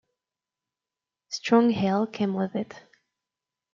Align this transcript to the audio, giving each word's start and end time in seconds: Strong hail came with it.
Strong 1.29 1.69
hail 1.73 2.07
came 2.07 2.33
with 2.33 2.55
it. 2.55 2.73